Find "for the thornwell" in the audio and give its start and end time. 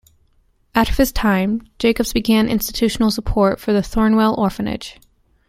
3.59-4.35